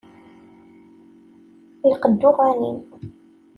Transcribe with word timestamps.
Lqed 1.91 2.13
n 2.19 2.21
uɣanim. 2.29 2.79